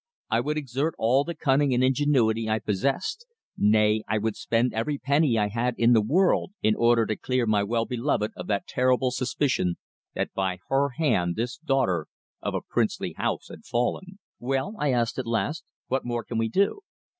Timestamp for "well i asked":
14.39-15.19